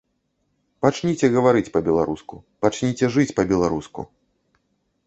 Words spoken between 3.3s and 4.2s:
па-беларуску.